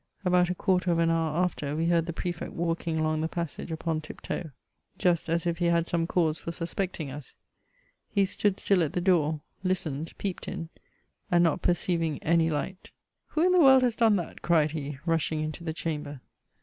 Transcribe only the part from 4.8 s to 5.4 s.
OF just